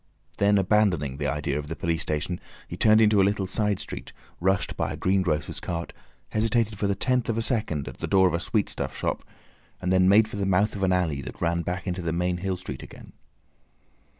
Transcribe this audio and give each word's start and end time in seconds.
Then 0.39 0.57
abandoning 0.57 1.17
the 1.17 1.27
idea 1.27 1.59
of 1.59 1.67
the 1.67 1.75
police 1.75 2.01
station 2.01 2.39
he 2.67 2.75
turned 2.75 3.01
into 3.01 3.21
a 3.21 3.23
little 3.23 3.45
side 3.45 3.79
street, 3.79 4.13
rushed 4.39 4.75
by 4.75 4.91
a 4.91 4.97
greengrocer's 4.97 5.59
cart, 5.59 5.93
hesitated 6.29 6.79
for 6.79 6.87
the 6.87 6.95
tenth 6.95 7.29
of 7.29 7.37
a 7.37 7.43
second 7.43 7.87
at 7.87 7.99
the 7.99 8.07
door 8.07 8.27
of 8.27 8.33
a 8.33 8.39
sweetstuff 8.39 8.95
shop, 8.97 9.23
and 9.79 9.93
then 9.93 10.09
made 10.09 10.27
for 10.27 10.37
the 10.37 10.45
mouth 10.47 10.75
of 10.75 10.81
an 10.81 10.91
alley 10.91 11.21
that 11.21 11.39
ran 11.39 11.61
back 11.61 11.85
into 11.85 12.01
the 12.01 12.11
main 12.13 12.37
Hill 12.37 12.57
Street 12.57 12.81
again. 12.81 13.13